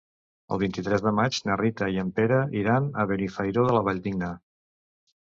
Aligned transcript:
El 0.53 0.59
vint-i-tres 0.63 1.03
de 1.07 1.13
maig 1.19 1.37
na 1.51 1.59
Rita 1.61 1.91
i 1.97 2.01
en 2.05 2.11
Pere 2.21 2.41
iran 2.65 2.91
a 3.05 3.09
Benifairó 3.15 3.71
de 3.71 3.81
la 3.81 3.89
Valldigna. 3.93 4.37